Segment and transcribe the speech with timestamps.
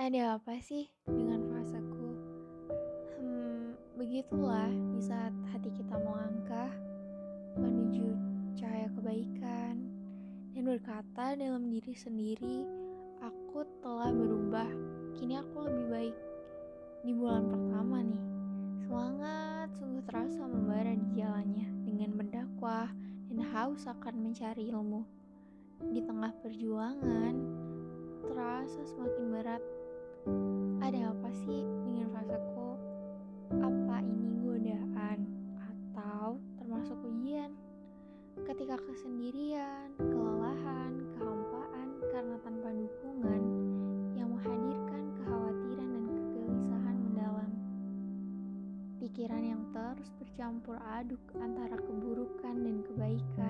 [0.00, 2.08] Ada apa sih dengan fasaku?
[3.20, 6.72] Hmm, begitulah di saat hati kita melangkah
[7.60, 8.16] menuju
[8.56, 9.76] cahaya kebaikan
[10.56, 12.64] dan berkata dalam diri sendiri,
[13.20, 14.72] aku telah berubah.
[15.20, 16.16] Kini aku lebih baik.
[17.04, 18.24] Di bulan pertama nih,
[18.80, 22.88] semangat sungguh terasa membara di jalannya dengan berdakwah
[23.28, 25.04] dan haus akan mencari ilmu.
[25.92, 27.36] Di tengah perjuangan,
[28.24, 29.60] terasa semakin berat
[30.80, 32.76] ada apa sih dengan fasaku?
[33.56, 35.18] Apa ini godaan
[35.56, 37.56] atau termasuk ujian?
[38.44, 43.42] Ketika kesendirian, kelelahan, kehampaan karena tanpa dukungan
[44.12, 47.50] yang menghadirkan kekhawatiran dan kegelisahan mendalam.
[49.00, 53.49] Pikiran yang terus bercampur aduk antara keburukan dan kebaikan.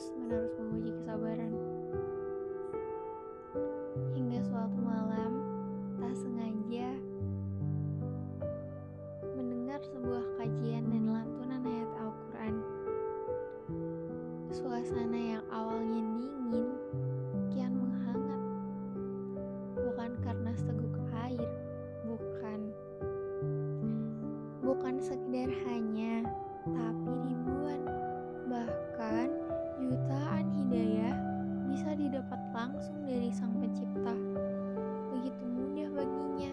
[0.00, 1.52] Terus menerus menguji kesabaran
[4.16, 5.32] hingga suatu malam
[6.00, 6.88] tak sengaja
[9.36, 11.90] mendengar sebuah kajian dan lantunan ayat
[14.48, 16.66] Suasana yang awalnya dingin
[17.52, 18.42] kian menghangat.
[19.76, 20.96] Bukan karena seguk
[21.28, 21.44] air,
[22.08, 22.60] bukan.
[24.64, 26.24] Bukan sekedar hanya,
[26.64, 26.99] tapi
[30.10, 31.14] jutaan hidayah
[31.70, 34.10] bisa didapat langsung dari Sang Pencipta.
[35.14, 36.50] Begitu mudah baginya.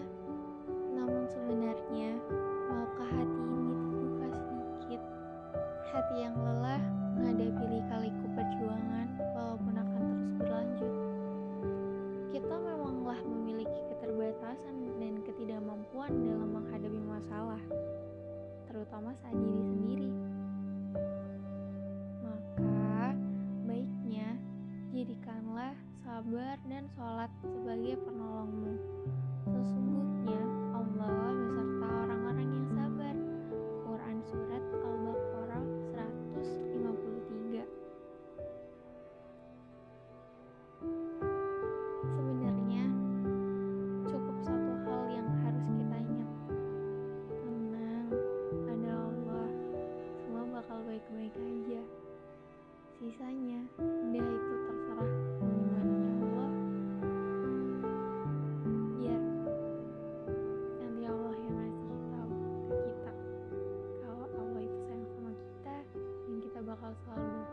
[0.94, 2.22] Namun sebenarnya,
[2.70, 5.02] maukah hati ini terbuka sedikit?
[5.90, 6.78] Hati yang lelah
[7.18, 10.94] menghadapi lika-liku perjuangan walaupun akan terus berlanjut.
[12.30, 17.62] Kita memanglah memiliki keterbatasan dan ketidakmampuan dalam menghadapi masalah,
[18.70, 20.17] terutama saat diri sendiri.
[26.18, 28.74] Sabar dan sholat sebagai penolongmu.
[29.46, 30.42] Sesungguhnya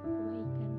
[0.06, 0.75] kebaikan